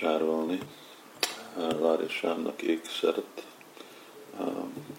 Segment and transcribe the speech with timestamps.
[0.00, 0.58] vásárolni
[1.78, 3.46] Várisámnak ékszeret.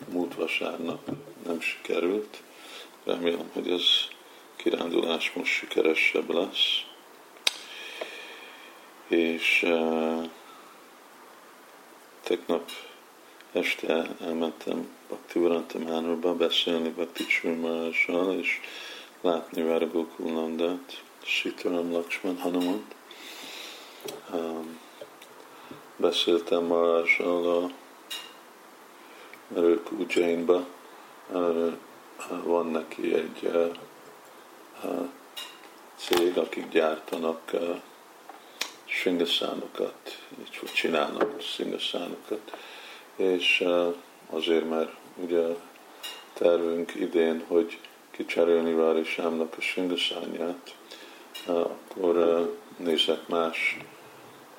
[0.09, 1.09] Múlt vasárnap
[1.46, 2.41] nem sikerült.
[3.04, 3.84] Remélem, hogy ez
[4.55, 6.84] kirándulás most sikeresebb lesz.
[9.07, 10.25] És uh,
[12.23, 12.71] tegnap
[13.52, 18.59] este elmentem Bhakti Urantamánurba beszélni Bhakti Csurmással, és
[19.21, 22.95] látni Vára Gokulnandát, Sitaram Lakshman Hanumant.
[24.34, 24.80] Um,
[26.02, 27.72] beszéltem Marással,
[29.48, 30.66] mert ők Ujjainba,
[32.44, 33.52] van neki egy
[35.96, 37.52] cég, akik gyártanak
[38.86, 42.58] singaszánokat, így csinálnak singaszánokat,
[43.16, 43.66] és
[44.30, 45.44] azért, mert ugye
[46.34, 47.80] tervünk idén, hogy
[48.12, 50.76] kicserélni Vári Sámnak a singaszányát,
[51.46, 53.77] akkor nézek más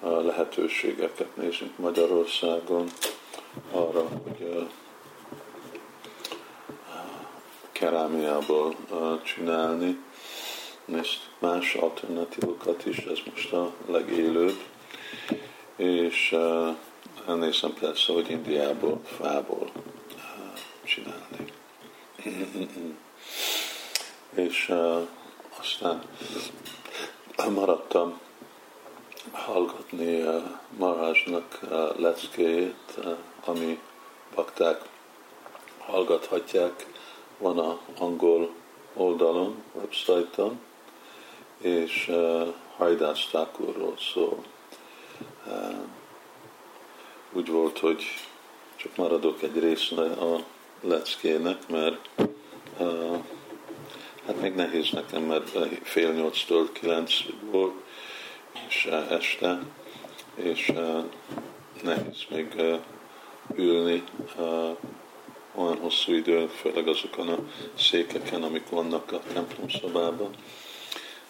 [0.08, 2.88] lehetőségeket, nézünk Magyarországon
[3.70, 4.68] arra, hogy
[7.72, 8.76] kerámiából
[9.22, 9.98] csinálni,
[10.84, 14.62] és más alternatívokat is, ez most a legélőbb,
[15.76, 16.36] és
[17.26, 19.70] elnézem persze, hogy Indiából, fából
[20.84, 21.52] csinálni.
[24.46, 24.72] és
[25.58, 26.02] aztán
[27.50, 28.20] maradtam
[29.30, 30.24] hallgatni
[30.76, 31.60] Marázsnak
[31.96, 32.98] leckéjét,
[33.44, 33.80] ami
[34.34, 34.80] bakták
[35.78, 36.86] hallgathatják,
[37.38, 38.50] van a angol
[38.94, 40.60] oldalon, websájton,
[41.58, 44.44] és uh, Hajdász Thakurról szól.
[45.46, 45.74] Uh,
[47.32, 48.02] úgy volt, hogy
[48.76, 50.44] csak maradok egy részre a
[50.80, 52.08] leckének, mert
[52.78, 53.18] uh,
[54.26, 55.50] hát még nehéz nekem, mert
[55.82, 57.14] fél nyolctól kilenc
[57.50, 57.74] volt,
[58.68, 59.58] és este,
[60.34, 60.72] és
[61.82, 62.62] nehéz még
[63.54, 64.04] ülni
[65.54, 67.38] olyan hosszú idő, főleg azokon a
[67.78, 70.30] székeken, amik vannak a templom szobában.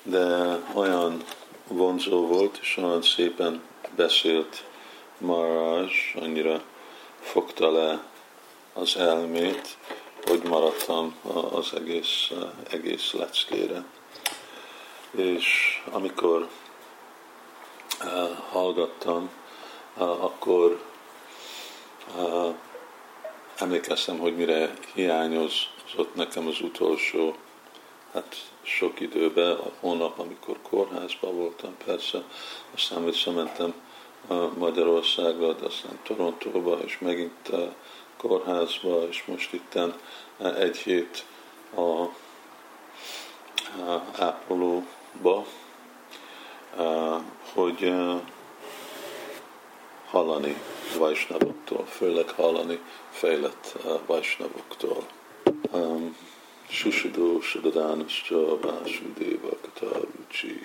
[0.03, 1.23] De olyan
[1.69, 3.63] vonzó volt, és olyan szépen
[3.97, 4.65] beszélt
[5.19, 6.63] Maharaj, annyira
[7.21, 8.03] fogta le
[8.73, 9.77] az elmét,
[10.27, 11.15] hogy maradtam
[11.53, 12.31] az egész,
[12.71, 13.85] egész leckére.
[15.11, 16.49] És amikor
[18.51, 19.31] hallgattam,
[19.95, 20.83] akkor
[23.59, 27.37] emlékeztem, hogy mire hiányozott nekem az utolsó,
[28.13, 32.23] hát sok időben, a hónap, amikor kórházban voltam persze,
[32.75, 33.75] aztán visszamentem
[34.59, 37.75] Magyarországra, de aztán Torontóba, és megint a
[38.17, 39.95] kórházba, és most itten
[40.59, 41.25] egy hét
[41.77, 42.05] a
[44.19, 45.47] ápolóba,
[47.55, 47.93] hogy
[50.11, 50.57] hallani
[50.99, 52.79] vajsnavoktól, főleg hallani
[53.11, 53.77] fejlett
[54.07, 55.07] vajsnavoktól.
[55.71, 56.17] Um,
[56.69, 60.65] Susudó, Sudadánoscsa, Vásudéva, Katarucsi,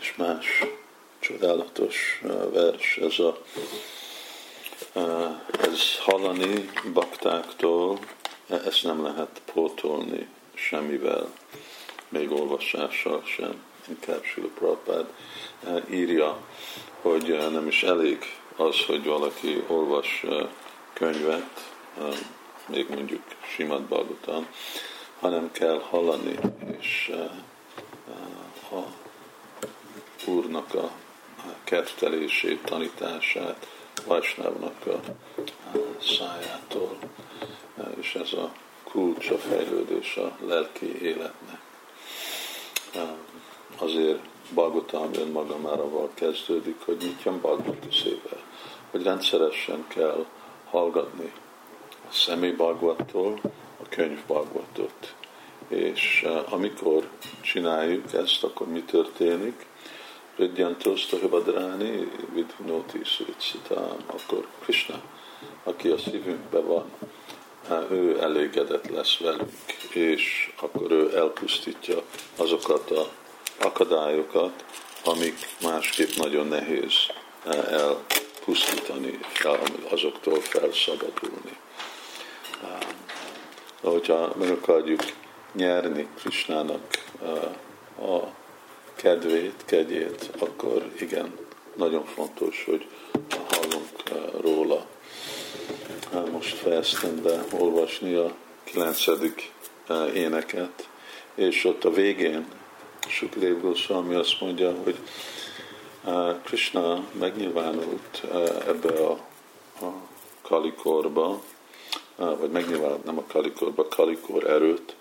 [0.00, 0.64] és más
[1.18, 2.20] csodálatos
[2.52, 2.96] vers.
[2.96, 3.38] Ez, a,
[5.60, 7.98] ez hallani baktáktól,
[8.46, 11.32] ezt nem lehet pótolni semmivel,
[12.08, 13.69] még olvasással sem.
[13.88, 15.12] Inkább Sula Prabhupád
[15.90, 16.38] írja,
[17.00, 18.18] hogy nem is elég
[18.56, 20.24] az, hogy valaki olvas
[20.92, 21.72] könyvet,
[22.66, 23.22] még mondjuk
[23.54, 24.46] Simad Bhagavatam,
[25.20, 26.38] hanem kell hallani,
[26.78, 27.12] és
[28.70, 28.78] a
[30.26, 30.90] Úrnak a
[31.64, 33.66] kertelését, tanítását,
[34.04, 35.00] Vajsnávnak a
[36.02, 36.98] szájától,
[38.00, 38.52] és ez a
[38.84, 41.60] kulcs a fejlődés a lelki életnek.
[43.80, 44.18] Azért
[44.50, 48.42] Bhagavatam önmagamárával kezdődik, hogy jön Bhagavata szével,
[48.90, 50.26] hogy rendszeresen kell
[50.70, 51.32] hallgatni
[52.08, 53.40] a személy Bhagavattól
[53.82, 55.14] a könyv Bhagavatot.
[55.68, 57.08] És uh, amikor
[57.40, 59.66] csináljuk ezt, akkor mi történik?
[60.36, 65.00] Ridyantoszta Hibadráni Vidvinoti Szuricitám, akkor Krishna,
[65.64, 66.84] aki a szívünkben van,
[67.90, 69.52] ő elégedett lesz velünk,
[69.92, 72.02] és akkor ő elpusztítja
[72.36, 73.08] azokat a
[73.60, 74.64] akadályokat,
[75.04, 76.92] amik másképp nagyon nehéz
[77.70, 79.18] elpusztítani,
[79.90, 81.56] azoktól felszabadulni.
[83.80, 85.00] Hogyha meg akarjuk
[85.52, 87.04] nyerni Krisnának
[88.00, 88.18] a
[88.96, 91.38] kedvét, kegyét, akkor igen,
[91.76, 92.86] nagyon fontos, hogy
[93.48, 93.88] hallunk
[94.40, 94.86] róla.
[96.30, 98.34] Most fejeztem be olvasni a
[98.64, 99.52] kilencedik
[100.14, 100.88] éneket,
[101.34, 102.46] és ott a végén
[103.10, 104.96] Sukrév Goswami azt mondja, hogy
[106.44, 108.22] Krishna megnyilvánult
[108.66, 109.10] ebbe a,
[109.84, 109.92] a
[110.42, 111.40] kalikorba,
[112.16, 114.96] vagy megnyilvánult nem a kalikorba, kalikor erőt,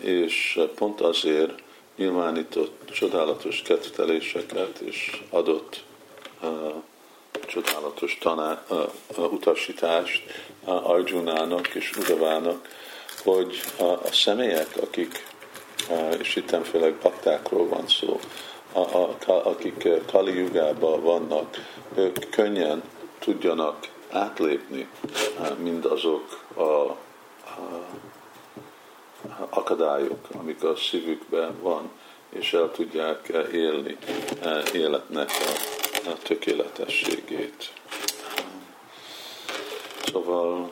[0.00, 1.62] és pont azért
[1.96, 5.84] nyilvánított csodálatos ketteléseket, és adott
[7.46, 8.64] csodálatos taná,
[9.16, 10.22] utasítást
[10.64, 12.68] Arjunának és Udavának,
[13.24, 15.31] hogy a személyek, akik,
[16.18, 18.20] és itt főleg baktákról van szó,
[18.72, 21.56] a, a, akik Kali Jugában vannak,
[21.94, 22.82] ők könnyen
[23.18, 24.88] tudjanak átlépni
[25.58, 26.96] mindazok a,
[29.48, 31.90] akadályok, amik a szívükben van,
[32.28, 33.96] és el tudják élni
[34.72, 37.72] életnek a, a tökéletességét.
[40.04, 40.70] Szóval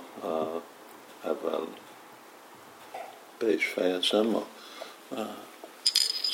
[1.24, 1.66] ebben
[3.38, 4.44] be is fejezem a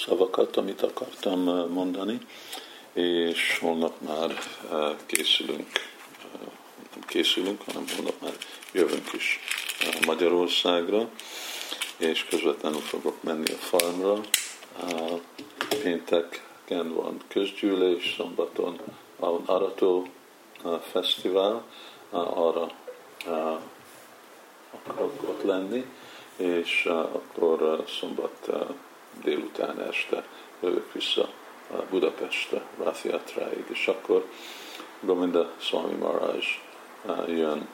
[0.04, 2.18] szavakat, amit akartam mondani,
[2.92, 4.38] és holnap már
[5.06, 5.68] készülünk,
[6.94, 8.36] nem készülünk, hanem holnap már
[8.72, 9.40] jövünk is
[10.06, 11.08] Magyarországra,
[11.96, 14.20] és közvetlenül fogok menni a farmra.
[15.82, 18.80] Pénteken van közgyűlés, szombaton
[19.16, 20.06] van Arató
[20.90, 21.64] Fesztivál,
[22.10, 22.70] arra
[24.72, 25.84] akarok ott lenni,
[26.36, 28.50] és akkor szombat
[29.22, 30.24] délután este
[30.60, 31.28] jövök vissza
[31.90, 34.24] Budapestre, Rathiatráig, és akkor
[35.00, 36.44] Gominda Swami Maharaj
[37.26, 37.68] jön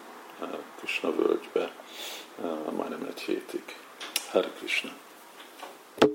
[0.79, 1.73] Krishna völgybe
[2.77, 3.63] majdnem egy hétig.
[4.31, 4.91] Hare Krishna.